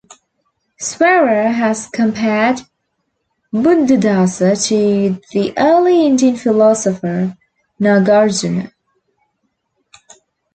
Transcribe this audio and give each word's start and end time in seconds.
Swearer 0.79 1.49
has 1.51 1.85
compared 1.87 2.59
Buddhadasa 3.53 4.65
to 4.67 5.21
the 5.31 5.53
early 5.55 6.07
Indian 6.07 6.35
philosopher 6.35 7.37
Nagarjuna. 7.79 8.71